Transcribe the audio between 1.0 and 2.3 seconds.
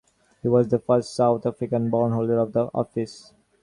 South African-born